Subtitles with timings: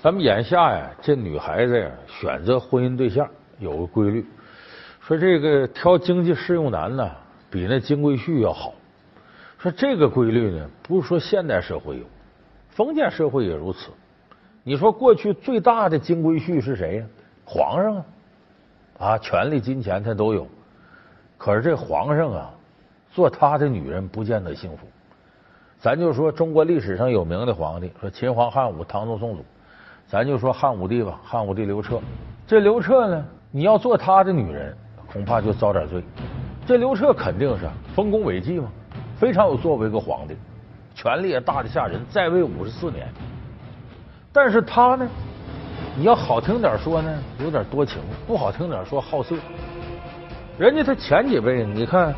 [0.00, 3.28] 咱们眼下呀，这女孩子呀，选择婚姻对象
[3.58, 4.24] 有个规律，
[5.00, 7.10] 说这个挑经济适用男呢，
[7.50, 8.72] 比那金龟婿要好。
[9.58, 12.04] 说这个规律呢，不是说现代社会有，
[12.68, 13.90] 封建社会也如此。
[14.62, 17.06] 你说过去最大的金龟婿是谁呀？
[17.44, 18.04] 皇上啊，
[18.98, 20.46] 啊，权力、金钱他都有。
[21.36, 22.50] 可是这皇上啊，
[23.10, 24.86] 做他的女人不见得幸福。
[25.80, 29.44] 咱就说中国历史上有名的皇帝，说秦皇汉武、唐宗宋祖。
[30.08, 32.00] 咱就说汉武帝吧，汉武帝刘彻，
[32.46, 34.74] 这刘彻呢，你要做他的女人，
[35.06, 36.02] 恐怕就遭点罪。
[36.66, 38.68] 这刘彻肯定是丰功伟绩嘛，
[39.18, 40.34] 非常有作为一个皇帝，
[40.94, 43.06] 权力也大的吓人，在位五十四年。
[44.32, 45.06] 但是他呢，
[45.94, 47.14] 你要好听点说呢，
[47.44, 49.36] 有点多情；不好听点说好色。
[50.58, 52.14] 人家他前几辈，你看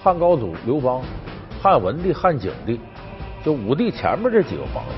[0.00, 1.02] 汉高祖刘邦、
[1.60, 2.78] 汉文帝、汉景帝，
[3.44, 4.92] 就武帝前面这几个皇帝，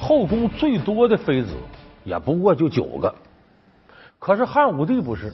[0.00, 1.50] 后宫最多的妃子。
[2.04, 3.14] 也不过就九个，
[4.18, 5.32] 可是汉武帝不是，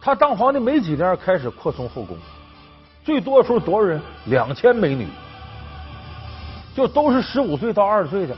[0.00, 2.16] 他当皇帝没几年，开始扩充后宫，
[3.04, 4.00] 最多时候多少人？
[4.26, 5.06] 两千美女，
[6.74, 8.36] 就都是十五岁到二十岁的。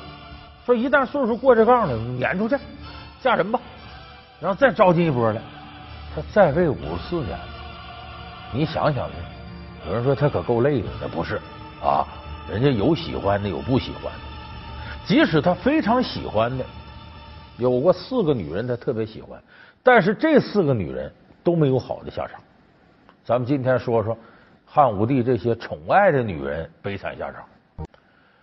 [0.67, 2.57] 说一旦岁数过这杠了，撵出去
[3.23, 3.59] 嫁人吧，
[4.39, 5.41] 然后再招进一波来。
[6.15, 7.39] 他在位五十四年，
[8.53, 9.09] 你想想，
[9.87, 11.41] 有人说他可够累的，那不是
[11.83, 12.05] 啊？
[12.51, 14.28] 人家有喜欢的，有不喜欢的。
[15.09, 16.65] 即使他非常喜欢的，
[17.57, 19.43] 有过四个女人，他特别喜欢，
[19.83, 21.11] 但是这四个女人
[21.43, 22.39] 都没有好的下场。
[23.25, 24.15] 咱们今天说说
[24.67, 27.43] 汉武帝这些宠爱的女人悲惨下场。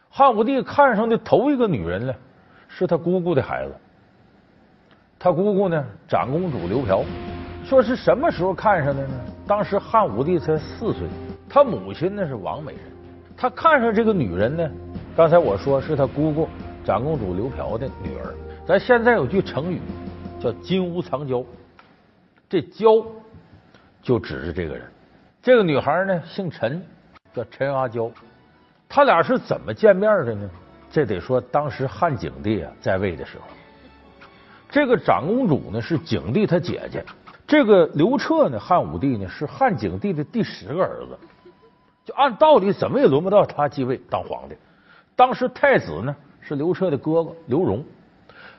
[0.10, 2.16] 汉武帝看上的头一个女人呢，
[2.68, 3.76] 是他姑姑的孩子。
[5.20, 7.04] 他姑姑呢，长公主刘嫖。
[7.64, 9.14] 说是什么时候看上的呢？
[9.46, 11.08] 当时汉武帝才四岁，
[11.48, 12.82] 他母亲呢是王美人，
[13.38, 14.68] 他看上这个女人呢。
[15.16, 16.46] 刚才我说是他姑姑
[16.84, 18.36] 长公主刘嫖的女儿，
[18.68, 19.80] 咱现在有句成语
[20.42, 21.42] 叫“金屋藏娇”，
[22.50, 22.88] 这“娇”
[24.04, 24.84] 就指着这个人。
[25.42, 26.86] 这个女孩呢姓陈，
[27.34, 28.12] 叫陈阿娇。
[28.90, 30.50] 他俩是怎么见面的呢？
[30.92, 33.46] 这得说当时汉景帝啊在位的时候，
[34.70, 37.02] 这个长公主呢是景帝他姐姐，
[37.48, 41.18] 这个刘彻呢汉武帝呢是汉景帝的第十个儿子，
[42.04, 44.56] 就按道理怎么也轮不到他继位当皇帝。
[45.16, 47.84] 当时太子呢是刘彻的哥哥刘荣，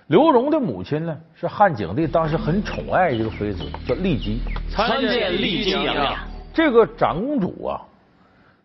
[0.06, 4.40] 刘荣的母亲呢是汉景帝当时很宠爱一个妃子叫丽姬。
[4.70, 6.16] 参见丽姬娘娘。
[6.54, 7.82] 这个长公主啊，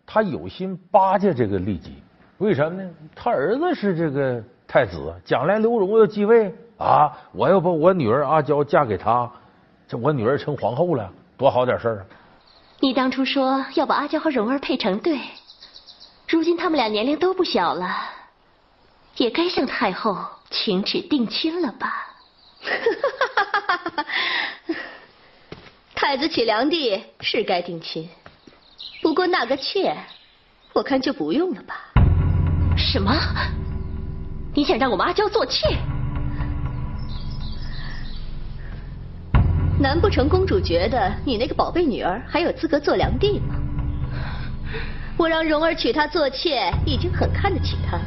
[0.06, 2.02] 她有心巴结这个丽姬，
[2.38, 2.90] 为什么呢？
[3.14, 9.30] 她儿子是这个太子，将来刘荣要继位啊，我要把我女儿阿娇嫁给他，
[9.86, 12.06] 这我女儿成皇后了，多好点事儿啊！
[12.80, 15.18] 你当初说要把阿娇和荣儿配成对。
[16.32, 17.94] 如今他们俩年龄都不小了，
[19.18, 20.16] 也该向太后
[20.48, 22.06] 请旨定亲了吧？
[25.94, 28.08] 太子娶良娣是该定亲，
[29.02, 29.94] 不过那个妾，
[30.72, 31.92] 我看就不用了吧。
[32.78, 33.12] 什么？
[34.54, 35.76] 你想让我们阿娇做妾？
[39.78, 43.56] 难不成公主觉得你那个宝贝女儿还有资格做良娣吗？
[45.22, 48.02] 我让蓉儿娶她做妾，已经很看得起她了。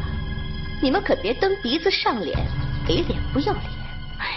[0.82, 2.38] 你们可别蹬鼻子上脸，
[2.86, 3.64] 给脸不要脸。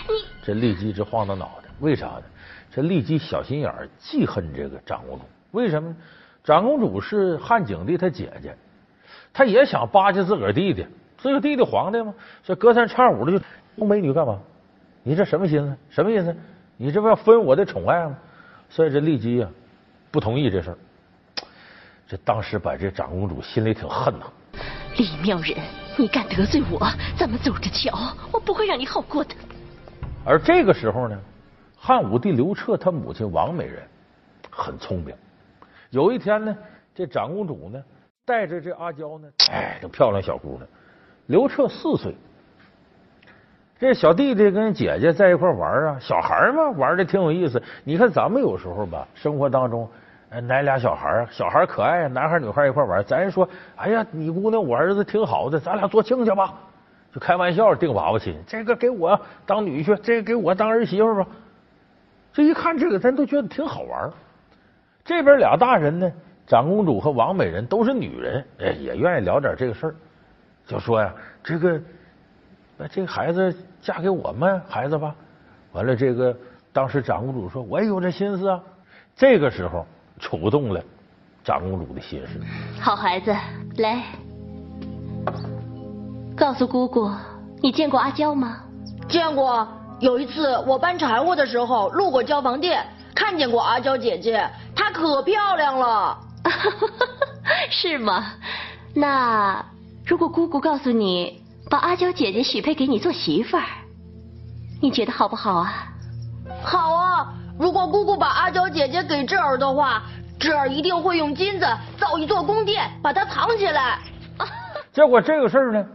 [0.06, 2.22] 你这丽姬直晃荡脑袋，为啥呢？
[2.70, 5.24] 这丽姬小心眼儿，记恨这个长公主。
[5.50, 5.92] 为什么？
[6.44, 8.56] 长公主是汉景帝他姐姐，
[9.32, 10.86] 她也想巴结自个儿弟弟，
[11.16, 12.14] 自个弟弟皇帝吗？
[12.44, 13.44] 这隔三差五的就
[13.74, 14.38] 弄美女干嘛？
[15.02, 15.76] 你这什么心思？
[15.90, 16.32] 什么意思？
[16.76, 18.16] 你这不要分我的宠爱吗？
[18.70, 19.48] 所以这丽姬呀，
[20.12, 20.78] 不同意这事儿。
[22.08, 24.24] 这当时把这长公主心里挺恨呐。
[24.96, 25.54] 李妙人，
[25.98, 26.80] 你敢得罪我，
[27.18, 29.34] 咱们走着瞧，我不会让你好过的。
[30.24, 31.20] 而这个时候呢，
[31.76, 33.82] 汉武帝刘彻他母亲王美人
[34.50, 35.14] 很聪明。
[35.90, 36.56] 有一天呢，
[36.94, 37.78] 这长公主呢
[38.24, 40.62] 带着这阿娇呢，哎，这漂亮小姑娘。
[41.26, 42.14] 刘彻四岁，
[43.78, 47.62] 这小弟弟跟姐姐在一块玩啊，小孩嘛，玩的挺有意思。
[47.84, 49.86] 你看咱们有时候吧，生活当中。
[50.30, 53.02] 哎，奶俩小孩啊，小孩可爱，男孩女孩一块玩。
[53.02, 56.52] 咱说，哎呀，你姑娘我儿子挺好的，咱俩做亲家吧，
[57.10, 58.36] 就开玩笑定娃娃亲。
[58.46, 61.26] 这个给我当女婿，这个给我当儿媳妇吧。
[62.30, 64.10] 这一看这个，咱都觉得挺好玩。
[65.02, 66.12] 这边俩大人呢，
[66.46, 69.94] 长公主和王美人都是女人，哎，也愿意聊点这个事儿。
[70.66, 71.10] 就说呀，
[71.42, 71.80] 这个
[72.76, 75.14] 那这个孩子嫁给我们孩子吧。
[75.72, 76.36] 完了，这个
[76.70, 78.60] 当时长公主说，我也有这心思啊。
[79.16, 79.86] 这个时候。
[80.18, 80.82] 触动了
[81.44, 82.40] 长公主的心事。
[82.80, 83.34] 好孩子，
[83.78, 84.02] 来，
[86.36, 87.10] 告诉姑姑，
[87.62, 88.58] 你见过阿娇吗？
[89.08, 89.66] 见过。
[90.00, 92.86] 有一次我搬柴火的时候路过交房店，
[93.16, 96.16] 看见过阿娇姐姐，她可漂亮了。
[97.68, 98.32] 是吗？
[98.94, 99.64] 那
[100.06, 103.64] 如果姑姑告诉你把阿娇姐姐许配给你做媳妇儿，
[104.80, 105.88] 你觉得好不好啊？
[106.62, 106.97] 好啊！
[107.58, 110.04] 如果姑姑把阿娇姐姐给智儿的话，
[110.38, 111.66] 智儿一定会用金子
[111.98, 113.98] 造一座宫殿，把它藏起来。
[114.92, 115.86] 结果这个事儿呢，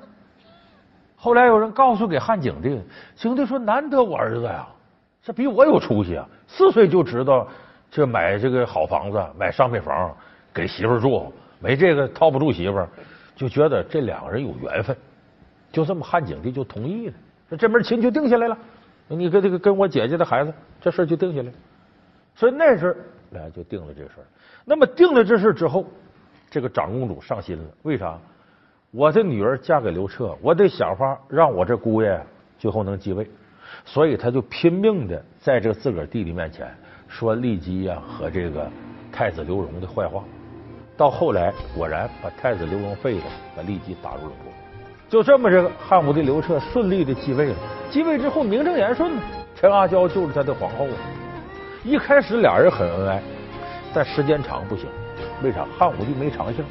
[1.15, 2.81] 后来有人告诉给汉景帝，
[3.15, 4.67] 景帝说：“难得我儿子呀，
[5.23, 6.27] 这比我有出息啊！
[6.47, 7.47] 四岁就知道
[7.89, 10.13] 这买这个好房子，买商品房
[10.53, 12.85] 给媳妇住，没这个套不住媳妇，
[13.37, 14.95] 就觉得这两个人有缘分。
[15.71, 17.13] 就这么，汉景帝就同意了，
[17.47, 18.57] 说这门亲就定下来了。
[19.07, 21.51] 你跟这个跟我姐姐的孩子，这事就定下来。
[22.35, 22.95] 所以那时候，
[23.31, 24.11] 俩就定了这事。
[24.65, 25.85] 那么定了这事之后，
[26.49, 28.17] 这个长公主上心了，为啥？
[28.91, 32.19] 我的女儿嫁给刘彻，我得想法让我这姑爷
[32.59, 33.27] 最后能继位，
[33.85, 36.71] 所以他就拼命的在这个自个儿弟弟面前
[37.07, 38.69] 说骊姬呀和这个
[39.11, 40.23] 太子刘荣的坏话。
[40.95, 43.25] 到后来果然把太子刘荣废了，
[43.57, 44.53] 把骊姬打入冷宫。
[45.09, 47.55] 就这么，这个汉武帝刘彻顺利的继位了。
[47.91, 49.11] 继位之后名正言顺，
[49.55, 50.87] 陈阿娇就是他的皇后。
[51.83, 53.21] 一开始俩人很恩爱，
[53.93, 54.87] 但时间长不行。
[55.43, 55.65] 为啥？
[55.77, 56.63] 汉武帝没长性。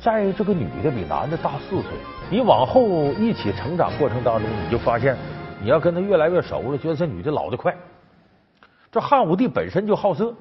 [0.00, 1.84] 再这个女的比男的大四岁，
[2.30, 5.16] 你往后一起成长过程当中，你就发现
[5.60, 7.74] 你要跟他越来越熟了，觉得这女的老得快。
[8.92, 10.32] 这汉武帝本身就好色，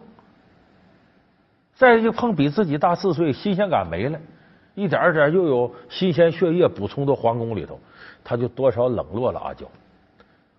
[1.74, 4.20] 再一碰比自己大四岁，新鲜感没了，
[4.76, 7.80] 一点点又有新鲜血液补充到皇宫里头，
[8.24, 9.66] 他就多少冷落了阿娇。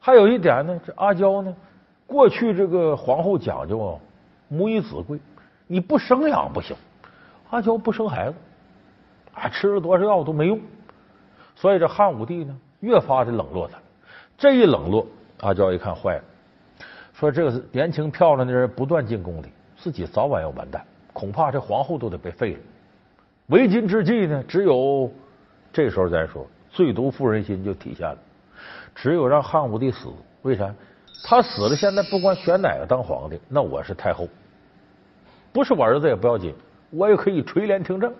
[0.01, 1.55] 还有一点呢，这阿娇呢，
[2.07, 3.99] 过去这个皇后讲究，
[4.49, 5.19] 母以子贵，
[5.67, 6.77] 你不生养不行。
[7.51, 8.37] 阿娇不生孩子。
[9.33, 10.61] 啊，吃了多少药都没用，
[11.57, 13.77] 所以这汉武帝呢，越发的冷落他。
[14.39, 15.05] 这一冷落，
[15.41, 16.25] 阿娇一看坏了，
[17.15, 19.47] 说这个年轻漂亮的人不断进宫里，
[19.77, 22.59] 自己早晚要完蛋，恐怕这皇后都得被废了。
[23.49, 25.13] 为今之计呢，只有
[25.73, 28.19] 这时候再说，最毒妇人心就体现了，
[28.95, 30.09] 只有让汉武帝死。
[30.43, 30.75] 为啥？
[31.27, 34.27] 他死了，现在不管选哪个当皇帝，那我是太后，
[35.53, 36.55] 不是我儿子也不要紧，
[36.91, 38.13] 我也可以垂帘听政。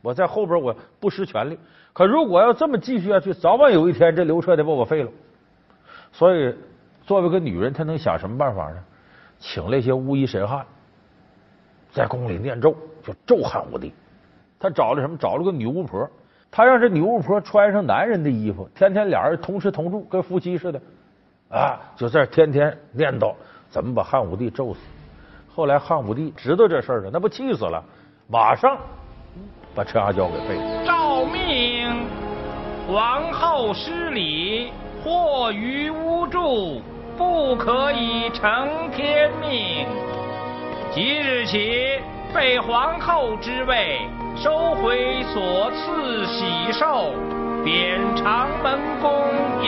[0.00, 1.58] 我在后边我不失权利，
[1.92, 5.10] 可如果要这么继续下去，早晚有一天这刘彻得把我废了。
[6.12, 6.54] 所以
[7.04, 8.84] 作为个女人，她能想什么办法呢？
[9.38, 10.64] 请那些巫医神汉，
[11.90, 13.92] 在宫里念咒，就咒汉武帝。
[14.58, 15.16] 他找了什么？
[15.16, 16.08] 找了个女巫婆，
[16.50, 20.80] 他让这女巫婆穿上男人的衣服，天天俩人同吃同住，跟夫妻似的
[21.50, 23.34] 啊，就在天天念叨
[23.68, 24.80] 怎么把汉武帝咒死。
[25.48, 27.82] 后来汉武帝知道这事儿了，那不气死了，
[28.28, 28.76] 马上。
[29.74, 30.84] 把陈阿娇给废了。
[30.84, 32.04] 诏命
[32.88, 34.72] 皇后失礼，
[35.04, 36.80] 祸于巫祝，
[37.16, 39.86] 不可以承天命。
[40.90, 42.00] 即日起
[42.32, 44.00] 废皇后之位，
[44.40, 47.12] 收回所赐喜寿，
[47.64, 49.10] 贬长门宫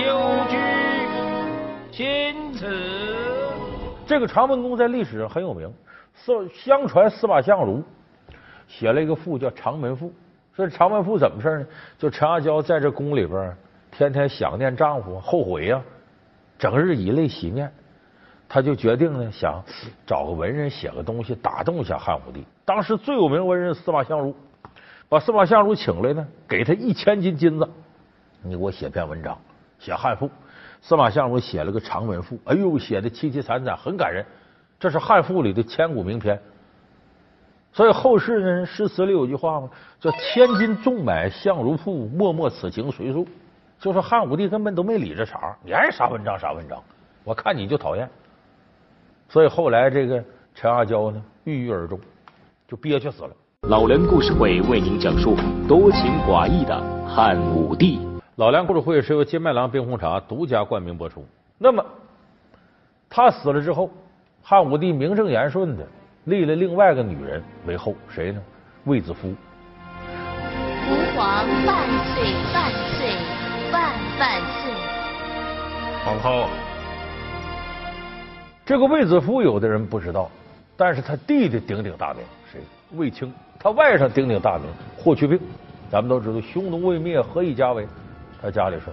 [0.01, 0.57] 幽居。
[1.91, 2.69] 钦此。
[4.07, 5.69] 这个长门宫在历史上很有名，
[6.15, 7.83] 司相传司马相如。
[8.69, 10.07] 写了一个赋叫《长门赋》，
[10.55, 11.67] 说《长门赋》怎么事呢？
[11.99, 13.53] 就陈阿娇在这宫里边，
[13.91, 15.83] 天天想念丈夫，后悔呀，
[16.57, 17.73] 整日以泪洗面。
[18.49, 19.61] 她就决定呢，想
[20.07, 22.45] 找个文人写个东西打动一下汉武帝。
[22.65, 24.33] 当时最有名文人司马相如，
[25.11, 27.69] 把司马相如请来呢，给他一千斤金子，
[28.45, 29.37] 你给我写篇文章，
[29.81, 30.31] 写汉赋。
[30.81, 34.25] 司马相如写了个《长门赋》，哎呦，写的凄凄惨惨，很感人。
[34.79, 36.41] 这是汉赋里的千古名篇。
[37.73, 43.27] 所以后世呢，诗词里有句话嘛，叫“千金重买相如赋，脉脉此情随诉”。
[43.81, 46.81] 就说汉武帝根本都没理这茬，你爱啥文章啥文章，
[47.25, 48.09] 我看你就讨厌。
[49.29, 50.25] 所以后来这个
[50.55, 51.99] 陈阿娇呢，郁郁而终，
[52.69, 53.31] 就憋屈死了。
[53.69, 55.37] 老梁故事会为您讲述
[55.69, 58.01] 多情寡义的汉武帝。
[58.37, 61.25] 老梁故事会是由金麦郎冰红茶独家冠名播出。
[61.59, 61.85] 那么
[63.09, 63.91] 他死了之后，
[64.43, 65.87] 汉武帝名正言顺的。
[66.25, 68.43] 立了另外一个女人为后，谁呢？
[68.85, 69.29] 卫子夫。
[69.29, 69.35] 吾
[71.15, 73.15] 皇万岁万岁
[73.71, 74.73] 万万岁！
[76.05, 76.49] 皇后，
[78.65, 80.31] 这个卫子夫有的人不知道，
[80.77, 82.40] 但是他弟弟鼎鼎大名，谁？
[82.93, 83.33] 卫青。
[83.59, 84.67] 他外甥鼎鼎大名
[84.97, 85.39] 霍去病，
[85.91, 87.87] 咱们都知道，匈奴未灭，何以家为？
[88.41, 88.87] 他家里事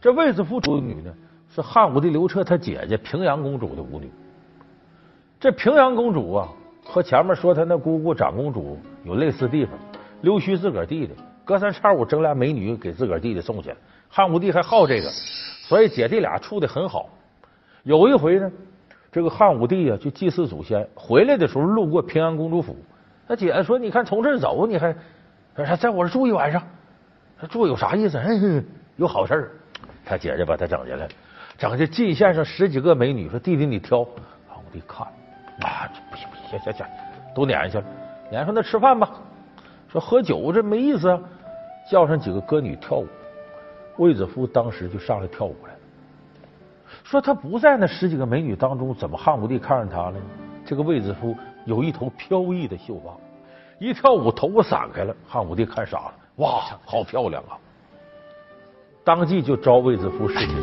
[0.00, 1.14] 这卫子夫主女呢，
[1.54, 4.10] 是汉武帝刘彻他姐姐平阳公主的舞女。
[5.38, 6.48] 这平阳公主啊。
[6.82, 9.78] 和前面说他那姑姑长公主有类似地方，
[10.22, 11.12] 溜须自个儿弟弟，
[11.44, 13.72] 隔三差五整俩美女给自个儿弟弟送去，
[14.08, 15.08] 汉武帝还好这个，
[15.62, 17.08] 所以姐弟俩处的很好。
[17.84, 18.50] 有一回呢，
[19.12, 22.74] 这个汉武帝啊去祭祀祖先，回来的时候路过平安公主府，
[23.30, 24.92] 他姐说：“你看从这儿走，你还
[25.54, 26.60] 还在我这住一晚上，
[27.48, 28.18] 住有啥意思？
[28.18, 28.64] 嗯，
[28.96, 29.50] 有好事儿。”
[30.04, 31.06] 他姐姐把他整进来，
[31.56, 34.02] 整这进献上十几个美女，说：“弟弟你挑。”
[34.50, 35.06] 汉武帝看
[35.60, 36.84] 啊，不行不行，行行，
[37.32, 37.84] 都撵下去了。
[38.32, 39.08] 撵说：“那吃饭吧。”
[39.86, 41.20] 说喝酒这没意思啊，
[41.88, 43.06] 叫上几个歌女跳舞。
[43.98, 45.78] 卫子夫当时就上来跳舞来了。
[47.04, 50.16] 说他不在那十几个美女当中，怎么汉武帝看上他了？
[50.66, 53.12] 这个卫子夫有一头飘逸的秀发，
[53.78, 57.58] 一跳舞头发散开了，汉武帝看傻了，哇，好漂亮啊！
[59.04, 60.56] 当即就招卫子夫侍寝。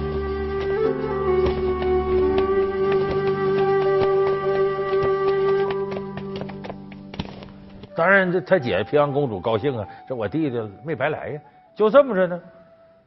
[7.96, 11.42] 当然，这他姐平安公主高兴啊，这我弟弟没白来呀。
[11.75, 12.39] 就这么着呢，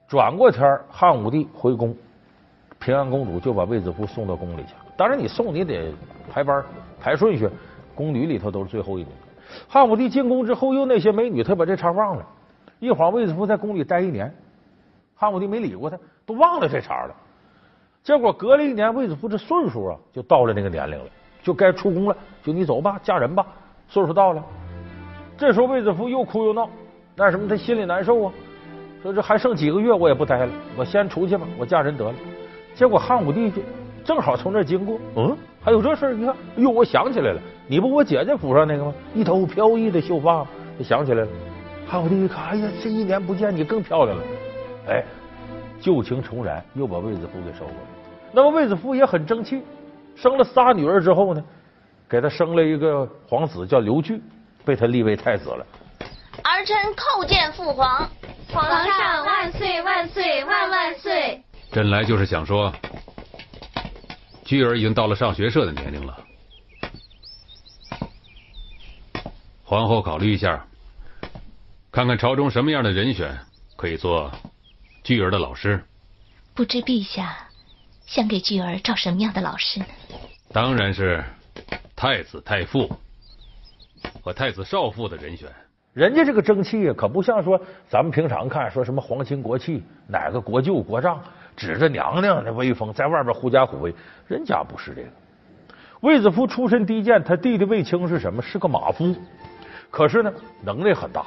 [0.08, 1.94] 转过天汉武帝回宫，
[2.80, 4.74] 平安公主就把卫子夫送到宫里去。
[4.96, 5.92] 当然，你送你得
[6.28, 6.64] 排班
[7.00, 7.48] 排顺序，
[8.00, 9.12] 宫女里头都是最后一名。
[9.68, 12.26] 汉武帝进宫之后，又那些美女，他把这茬忘了。
[12.78, 14.32] 一晃，卫子夫在宫里待一年，
[15.14, 17.14] 汉武帝没理过他，都忘了这茬了。
[18.02, 21.04] 结果隔了一年，卫子夫这岁数啊，就到了那个年龄了，
[21.42, 22.16] 就该出宫了。
[22.42, 23.46] 就你走吧，嫁人吧，
[23.86, 24.42] 岁数到了。
[25.36, 26.70] 这时候卫子夫又哭又闹，
[27.14, 28.32] 那什么他心里难受啊，
[29.02, 32.14] 说这还剩几个月我也不待了，我先出去吧，我嫁人得了。
[32.74, 33.60] 结果汉武帝就
[34.04, 36.14] 正好从这经过，嗯，还有这事儿？
[36.14, 38.94] 你看，哎呦，我想起来了，你不我姐姐府上那个吗？
[39.14, 40.46] 一头飘逸的秀发，
[40.82, 41.28] 想起来了。
[41.86, 44.24] 汉武帝一看，哎呀，这一年不见你更漂亮了，
[44.88, 45.04] 哎，
[45.80, 48.30] 旧情重燃，又把卫子夫给收回来。
[48.32, 49.62] 那么卫子夫也很争气，
[50.16, 51.44] 生了仨女儿之后呢，
[52.08, 54.22] 给他生了一个皇子叫刘据。
[54.62, 55.66] 被他立为太子了。
[56.44, 58.06] 儿臣叩见父皇，
[58.52, 61.42] 皇上万岁万岁万万岁！
[61.72, 62.70] 朕来就是想说，
[64.50, 66.18] 巨儿已经到了上学社的年龄了，
[69.62, 70.66] 皇后考虑一下，
[71.92, 73.38] 看看朝中什么样的人选
[73.76, 74.28] 可以做
[75.04, 75.80] 巨儿的老师。
[76.52, 77.46] 不知陛下
[78.06, 79.86] 想给巨儿找什么样的老师呢？
[80.52, 81.24] 当然是
[81.94, 82.90] 太子太傅。
[84.20, 85.48] 和太子少傅的人选，
[85.92, 87.56] 人家这个争气啊，可不像说
[87.88, 91.22] 咱们平常看说什么皇亲国戚，哪个国舅国丈
[91.60, 93.94] 指着娘娘那威风，在外边狐假虎威。
[94.26, 95.08] 人家不是这个。
[96.00, 98.40] 卫子夫出身低贱，他弟弟卫青是什么？
[98.40, 99.14] 是个马夫，
[99.90, 101.22] 可是呢，能力很大。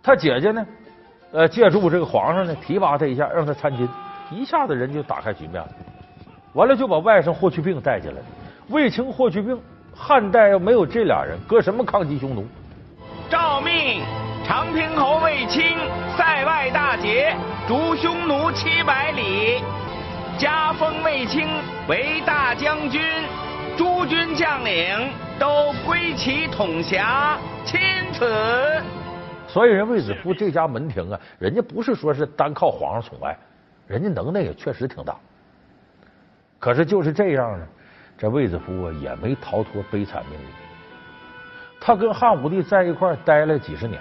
[0.00, 0.64] 他姐姐呢，
[1.32, 3.88] 呃，借助这个皇上呢，提拔他一下，让他参军，
[4.30, 5.68] 一下子人就打开局面了。
[6.52, 8.20] 完了，就把外甥霍去病带进来。
[8.68, 9.60] 卫青、霍去病。
[9.92, 12.46] 汉代要没有这俩人，搁什么抗击匈奴？
[13.28, 14.02] 诏命
[14.52, 15.78] 长平侯卫青
[16.14, 17.34] 塞外大捷，
[17.66, 19.64] 逐匈奴七百里，
[20.36, 21.48] 加封卫青
[21.88, 23.00] 为大将军，
[23.78, 27.80] 诸军将领都归其统辖，钦
[28.12, 28.30] 此。
[29.48, 33.34] 所以人卫子夫这家门庭啊，人家不是说是单靠皇上宠爱，
[33.86, 35.16] 人家能耐也确实挺大。
[36.58, 37.66] 可是就是这样呢。
[38.18, 40.46] 这卫子夫啊，也没逃脱悲惨命运。
[41.80, 43.98] 他跟汉武帝在一块待了几十年，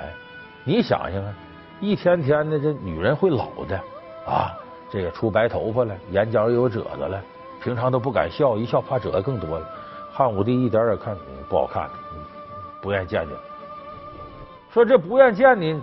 [0.63, 1.34] 你想想啊，
[1.80, 3.80] 一天天的，这女人会老的
[4.25, 4.53] 啊，
[4.91, 7.22] 这个出白头发了，眼角也有褶子了，
[7.63, 9.68] 平常都不敢笑，一笑怕褶子更多了。
[10.12, 11.18] 汉武帝一点也看
[11.50, 11.89] 不好看，
[12.82, 13.36] 不愿意见见。
[14.72, 15.82] 说这不愿见你，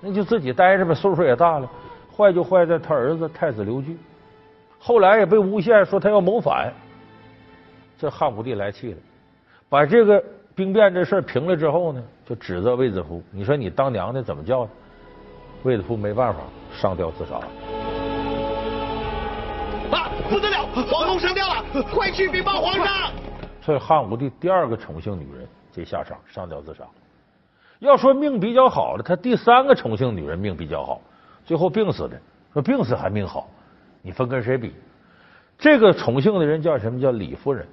[0.00, 1.68] 那就自己待着吧，岁数也大了。
[2.16, 3.98] 坏就坏在他儿子太子刘据，
[4.78, 6.72] 后来也被诬陷说他要谋反。
[7.98, 8.98] 这汉武帝来气了，
[9.68, 10.22] 把这个
[10.54, 13.22] 兵变这事平了之后呢，就指责卫子夫。
[13.30, 14.68] 你说你当娘的怎么叫？
[15.62, 16.40] 卫子夫没办法，
[16.70, 17.46] 上吊自杀了。
[19.90, 21.64] 啊，不得了，皇后上吊了！
[21.90, 23.10] 快去禀报皇上！
[23.62, 26.84] 所以汉武帝第二个宠幸女人这下场，上吊自杀。
[27.78, 31.00] 要说命比较好的，他第三个宠幸女人命比较好，
[31.46, 32.20] 最后病死的。
[32.52, 33.48] 说病死还命好，
[34.02, 34.74] 你分跟谁比？
[35.56, 37.00] 这个宠幸的人叫什么？
[37.00, 37.66] 叫李夫人。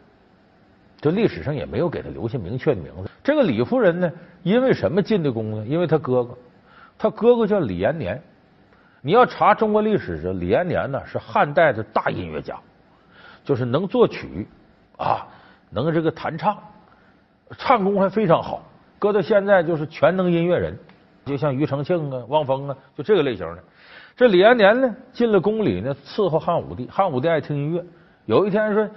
[1.01, 3.10] 这历史上也没有给他留下明确的名字。
[3.23, 4.11] 这个李夫人呢，
[4.43, 5.65] 因为什么进的宫呢？
[5.67, 6.37] 因为她哥哥，
[6.97, 8.21] 她哥哥叫李延年。
[9.03, 12.55] 你要查中国历史，这李延年呢是汉代的大音乐家，
[13.43, 14.47] 就是能作曲
[14.97, 15.25] 啊，
[15.71, 16.57] 能这个弹唱，
[17.57, 18.63] 唱功还非常好。
[18.99, 20.77] 搁到现在就是全能音乐人，
[21.25, 23.63] 就像庾澄庆啊、汪峰啊，就这个类型的。
[24.15, 26.87] 这李延年呢进了宫里呢，伺候汉武帝。
[26.91, 27.83] 汉武帝爱听音乐，
[28.25, 28.87] 有一天说：“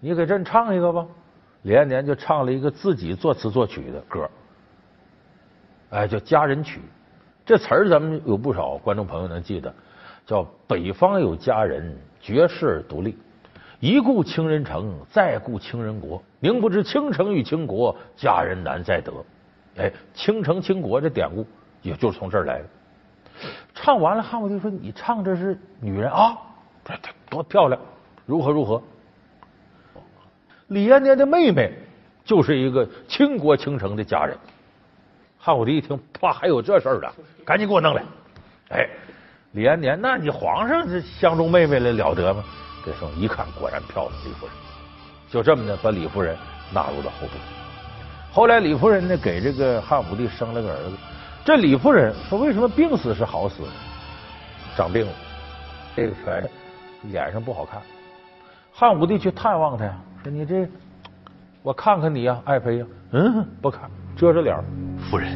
[0.00, 1.06] 你给朕唱一个吧。”
[1.66, 4.30] 李延年就唱了一个自己作词作曲的歌，
[5.90, 6.78] 哎，叫《佳人曲》。
[7.44, 9.74] 这词儿咱们有不少观众朋友能记得，
[10.24, 13.18] 叫“北方有佳人，绝世独立，
[13.80, 16.22] 一顾倾人城，再顾倾人国。
[16.38, 19.12] 宁不知倾城与倾国，佳人难再得。”
[19.76, 21.44] 哎，倾城倾国这典故
[21.82, 22.64] 也就从这儿来的。
[23.74, 26.38] 唱完了，汉武帝说：“你唱这是女人啊，
[26.84, 26.94] 这
[27.28, 27.80] 多漂亮，
[28.24, 28.80] 如何如何？”
[30.68, 31.72] 李延年的妹妹
[32.24, 34.36] 就是一个倾国倾城的佳人。
[35.38, 37.08] 汉武帝一听，怕还有这事儿呢，
[37.44, 38.02] 赶紧给我弄来。
[38.70, 38.88] 哎，
[39.52, 42.42] 李延年，那你皇上这相中妹妹了了得吗？
[42.84, 44.54] 这时候一看，果然漂亮，李夫人。
[45.30, 46.36] 就这么的，把李夫人
[46.72, 47.30] 纳入到后宫。
[48.32, 50.92] 后来李夫人呢，给这个汉武帝生了个儿子。
[51.44, 53.62] 这李夫人说：“为什么病死是好死？
[54.76, 55.12] 长病了，
[55.94, 56.50] 这个全
[57.04, 57.80] 脸上不好看。”
[58.74, 59.96] 汉武帝去探望他呀
[60.30, 60.68] ，：“你这，
[61.62, 64.56] 我看看你呀，爱妃呀。”嗯，不看，遮着脸。
[65.10, 65.30] 夫人，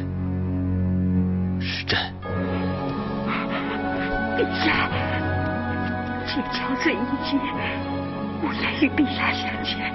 [1.61, 1.97] 是朕。
[4.37, 4.89] 陛下，
[6.27, 7.37] 妾憔悴一节，
[8.41, 9.93] 无颜与陛下相见。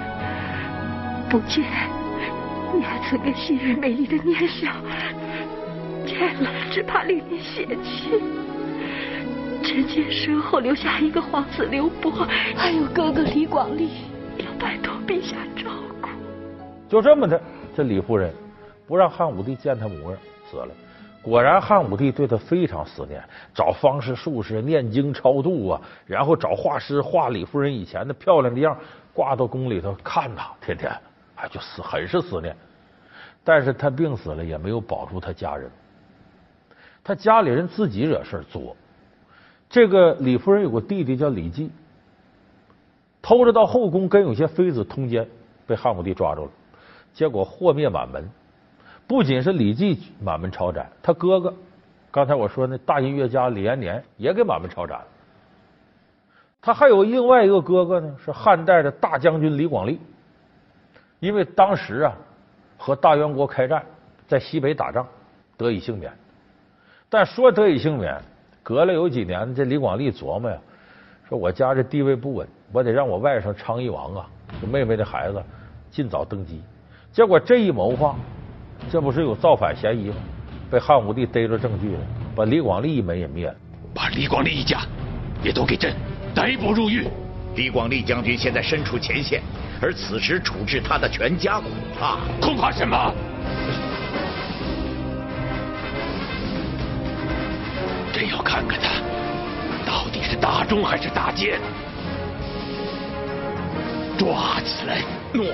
[1.29, 1.63] 不见
[2.73, 4.71] 你还曾个昔日美丽的年少，
[6.05, 8.21] 见了只怕令你嫌弃。
[9.61, 12.25] 臣妾身后留下一个皇子刘伯，
[12.55, 13.89] 还有哥哥李广利，
[14.39, 15.69] 要拜托陛下照
[16.01, 16.09] 顾。
[16.89, 17.41] 就这么的，
[17.75, 18.33] 这李夫人。
[18.87, 20.69] 不让汉武帝见她模样，死了。
[21.21, 23.21] 果然，汉武帝对他非常思念，
[23.53, 28.77] 找方士术士念经超度啊，然后找画师画李夫人以前的漂亮的样，
[29.13, 30.89] 挂到宫里头看呐，天天
[31.35, 32.55] 哎就思很是思念。
[33.43, 35.69] 但是他病死了，也没有保住他家人。
[37.03, 38.73] 他家里人自己惹事作。
[39.69, 41.69] 这个李夫人有个弟弟叫李绩，
[43.27, 45.27] 偷着到后宫跟有些妃子通奸，
[45.65, 46.51] 被汉武帝抓住了，
[47.13, 48.25] 结果祸灭满门。
[49.05, 51.53] 不仅是李绩满门抄斩，他哥哥，
[52.09, 55.01] 刚才我说那大音乐家李延年也给满门抄斩。
[56.61, 59.99] 他还有另外一个哥哥呢，是汉代的大将军李广利。
[61.19, 62.15] 因为当时啊，
[62.77, 63.83] 和大元国开战，
[64.25, 65.05] 在西北打仗，
[65.57, 66.13] 得以幸免。
[67.09, 68.21] 但说得以幸免，
[68.63, 70.57] 隔了有几年，这李广利琢磨呀，
[71.27, 74.25] 说我家这地位不稳，我得让我外甥昌邑王啊，
[74.61, 75.43] 就妹妹的孩子
[75.91, 76.61] 尽早登基。
[77.11, 78.15] 结果这一谋划。
[78.91, 80.15] 这不是有造反嫌疑吗？
[80.69, 81.99] 被汉武帝逮着证据了，
[82.35, 83.55] 把李广利一门也灭了。
[83.91, 84.79] 把李广利一家
[85.43, 85.91] 也都给朕
[86.35, 87.07] 逮捕入狱。
[87.55, 89.41] 李广利将军现在身处前线，
[89.81, 93.11] 而此时处置他的全家，恐怕恐怕什么？
[98.13, 99.01] 朕要看看他
[100.29, 101.59] 是大忠还是大奸。
[104.17, 105.01] 抓起来！
[105.33, 105.45] 诺。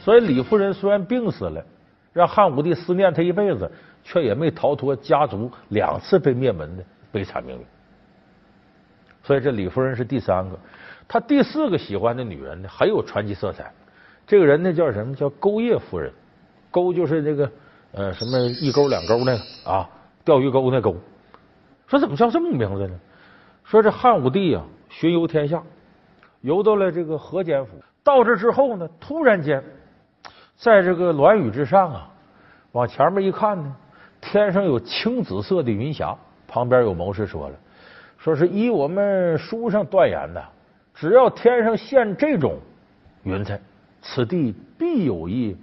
[0.00, 1.64] 所以李夫人虽然病死了。
[2.12, 3.68] 让汉武帝思念他一辈子，
[4.04, 7.66] 却也没逃脱家族两次被灭门的悲惨命运。
[9.24, 10.56] 所以这李夫人是第三个，
[11.08, 13.68] 他第四个喜欢的女人呢很有传奇色彩。
[14.28, 15.12] 这个人呢叫什么？
[15.12, 16.12] 叫钩叶夫人。
[16.70, 17.50] 钩就是那个
[17.90, 19.90] 呃什么一钩两钩那个啊，
[20.24, 20.96] 钓鱼钩那钩。
[21.88, 22.94] 说怎么叫这么名字呢？
[23.64, 25.62] 说这汉武帝啊巡游天下，
[26.42, 27.72] 游到了这个河间府，
[28.02, 29.62] 到这之后呢，突然间。
[30.56, 32.08] 在这个栾雨之上啊，
[32.72, 33.76] 往前面一看呢，
[34.20, 36.16] 天上有青紫色的云霞。
[36.46, 37.54] 旁边有谋士说了，
[38.16, 40.44] 说是依我们书上断言的，
[40.94, 42.56] 只要天上现这种
[43.24, 43.60] 云彩，
[44.00, 45.56] 此地必有一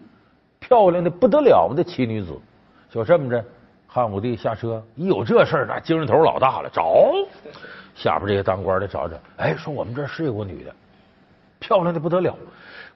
[0.60, 2.38] 漂亮的不得了的奇女子。
[2.90, 3.42] 就这么着，
[3.88, 7.14] 汉武帝下车，一有这事儿，那精神头老大了，找
[7.96, 10.74] 下边这些当官的找找，哎，说我们这是有个女的，
[11.60, 12.36] 漂亮的不得了，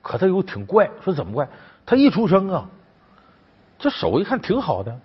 [0.02, 1.48] 可她又挺怪，说怎么怪？
[1.86, 2.70] 她一出生啊，
[3.78, 4.98] 这手一看挺好的，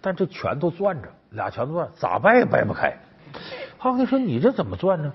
[0.00, 2.92] 但这拳头攥着，俩拳头攥，咋掰也掰不开。
[3.76, 5.12] 汉武帝说：“你这怎么攥呢？”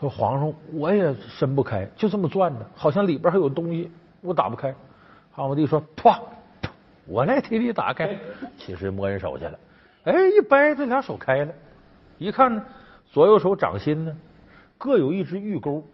[0.00, 3.92] 说：“皇上，我也伸不开，就这么攥着，好像里边还有东西，
[4.22, 4.74] 我打不开。”
[5.30, 6.18] 汉武帝说：“啪，
[7.06, 8.16] 我来替你打开。”
[8.58, 9.58] 其实摸人手去了，
[10.04, 11.52] 哎，一掰，这俩手开了。
[12.18, 12.64] 一看呢，
[13.12, 14.16] 左右手掌心呢
[14.78, 15.84] 各有一只玉钩，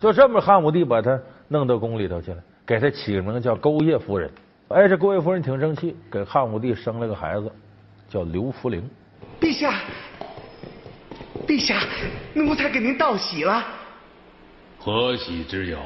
[0.00, 2.42] 就这么，汉武帝把他弄到宫里头去了。
[2.66, 4.30] 给他起个名叫钩叶夫人，
[4.68, 7.50] 哎，这钩叶夫人挺争气，给汉武帝生了个孩子，
[8.08, 8.88] 叫刘弗陵。
[9.40, 9.80] 陛下，
[11.48, 11.82] 陛下，
[12.32, 13.64] 奴才给您道喜了。
[14.78, 15.78] 何喜之有？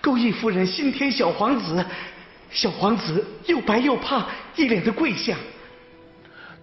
[0.00, 1.84] 钩叶夫人新添小皇子，
[2.50, 5.38] 小皇子又白又胖，一脸的贵相。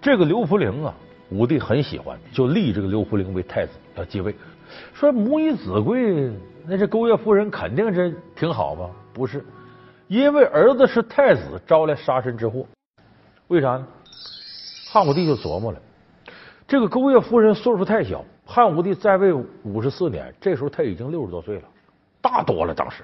[0.01, 0.93] 这个刘弗陵啊，
[1.31, 4.35] 武帝很喜欢，就立这个刘弗陵为太子，要继位。
[4.93, 6.29] 说母以子贵，
[6.67, 8.89] 那这钩月夫人肯定是挺好吧？
[9.13, 9.43] 不是，
[10.07, 12.65] 因为儿子是太子，招来杀身之祸。
[13.47, 13.87] 为啥呢？
[14.89, 15.79] 汉武帝就琢磨了，
[16.67, 21.63] 这个钩弋夫人岁数太小，汉武帝在位五十四年，这时候他已经六十多岁了，
[22.21, 22.73] 大多了。
[22.73, 23.03] 当时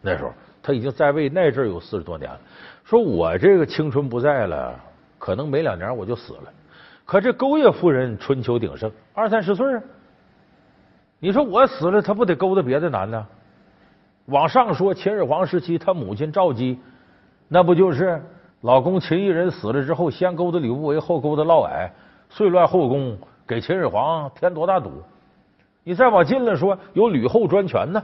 [0.00, 2.40] 那时候他已经在位那阵有四十多年了。
[2.82, 4.74] 说我这个青春不在了，
[5.18, 6.52] 可能没两年我就死了。
[7.04, 9.82] 可这钩弋夫人春秋鼎盛，二三十岁啊。
[11.18, 13.24] 你说我死了，他不得勾搭别的男的？
[14.26, 16.78] 往上说，秦始皇时期，他母亲赵姬，
[17.48, 18.22] 那不就是
[18.60, 21.90] 老公秦异人死了之后，先勾搭吕不韦，后勾搭嫪毐，
[22.30, 24.90] 遂乱后宫，给秦始皇添多大堵？
[25.84, 28.02] 你再往近了说，有吕后专权呢，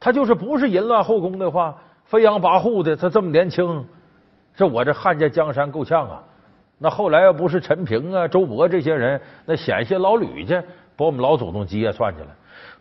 [0.00, 3.86] 他就是不是淫乱后宫的话，飞扬跋扈的，他这么年轻，
[4.56, 6.22] 这我这汉家江山够呛啊！
[6.78, 10.62] 那后来要不是陈平啊、周勃这些人，那险些老吕家。
[10.96, 12.26] 把我们老祖宗基业算起来，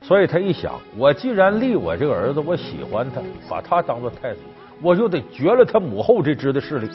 [0.02, 4.40] 所以他一想，我既然立我这个儿子，我喜欢他，把他当做太子，
[4.82, 6.90] 我就得绝了他母后这支的势力。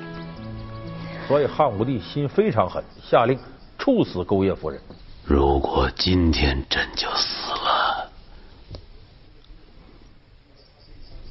[1.29, 3.39] 所以汉武帝心非常狠，下令
[3.79, 4.81] 处死钩弋夫人。
[5.25, 8.11] 如果今天朕就死了，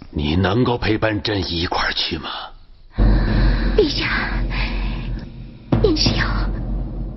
[0.09, 2.29] 你能够陪伴朕一块儿去吗？
[3.75, 4.31] 陛下，
[5.83, 6.27] 您是要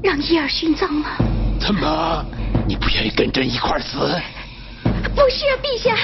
[0.02, 1.16] 让伊儿殉葬吗？
[1.60, 2.24] 怎么？
[2.66, 3.98] 你不愿意跟朕一块死？
[5.14, 5.94] 不是啊，陛下，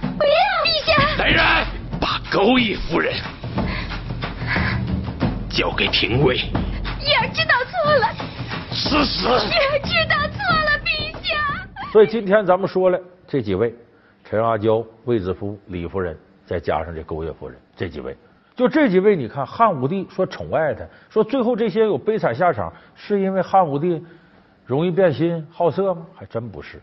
[0.00, 0.32] 不要，
[0.64, 1.16] 陛下。
[1.18, 1.44] 来人，
[2.00, 3.14] 把勾弋夫人
[5.50, 6.36] 交给廷尉。
[6.36, 8.08] 叶儿知道错了，
[8.72, 9.26] 死死。
[9.26, 11.36] 伊儿知道错了，陛下。
[11.92, 12.98] 所以今天咱们说了
[13.28, 13.74] 这几位：
[14.24, 18.16] 陈阿娇、卫子夫、李夫人，再加上这勾弋夫人，这几位，
[18.56, 24.04] 就这几位，你看汉武帝说宠爱他，说最后这些有悲惨下场，是因为汉武帝。
[24.64, 26.04] 容易变心好色吗？
[26.12, 26.82] 还真不是。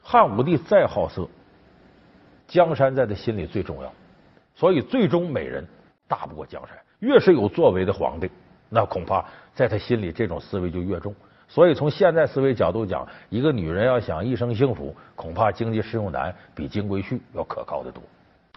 [0.00, 1.26] 汉武帝再好色，
[2.46, 3.92] 江山在他心里最重要，
[4.54, 5.66] 所以最终美人
[6.06, 6.78] 大不过江山。
[7.00, 8.30] 越是有作为的皇帝，
[8.68, 11.12] 那恐怕在他心里这种思维就越重。
[11.48, 18.00] 所以从现在思维角度讲，一个女人要想一生幸福，恐怕经济适用男比金龟婿要可靠的多。